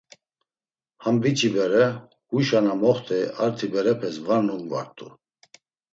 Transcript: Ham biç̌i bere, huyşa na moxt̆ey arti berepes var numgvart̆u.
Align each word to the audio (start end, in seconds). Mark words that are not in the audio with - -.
Ham 1.03 1.15
biç̌i 1.21 1.49
bere, 1.55 1.85
huyşa 2.29 2.59
na 2.65 2.73
moxt̆ey 2.81 3.23
arti 3.43 3.67
berepes 3.73 4.15
var 4.27 4.41
numgvart̆u. 4.45 5.07